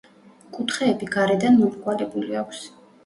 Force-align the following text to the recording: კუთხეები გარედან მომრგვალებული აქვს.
კუთხეები 0.55 1.09
გარედან 1.17 1.59
მომრგვალებული 1.59 2.41
აქვს. 2.41 2.65